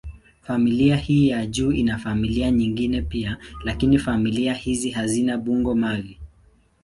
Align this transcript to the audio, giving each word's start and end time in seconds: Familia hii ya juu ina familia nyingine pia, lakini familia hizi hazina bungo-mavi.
Familia 0.41 0.95
hii 0.97 1.27
ya 1.27 1.45
juu 1.45 1.71
ina 1.71 1.97
familia 1.97 2.51
nyingine 2.51 3.01
pia, 3.01 3.37
lakini 3.63 3.99
familia 3.99 4.53
hizi 4.53 4.89
hazina 4.89 5.37
bungo-mavi. 5.37 6.19